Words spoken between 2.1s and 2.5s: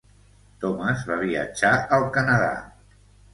Canadà.